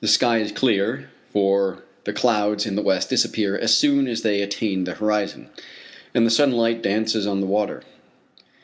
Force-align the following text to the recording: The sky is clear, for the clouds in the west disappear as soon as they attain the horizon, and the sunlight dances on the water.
The 0.00 0.08
sky 0.08 0.38
is 0.40 0.50
clear, 0.50 1.08
for 1.32 1.84
the 2.02 2.12
clouds 2.12 2.66
in 2.66 2.74
the 2.74 2.82
west 2.82 3.08
disappear 3.10 3.56
as 3.56 3.76
soon 3.76 4.08
as 4.08 4.22
they 4.22 4.42
attain 4.42 4.82
the 4.82 4.94
horizon, 4.94 5.50
and 6.12 6.26
the 6.26 6.32
sunlight 6.32 6.82
dances 6.82 7.28
on 7.28 7.40
the 7.40 7.46
water. 7.46 7.84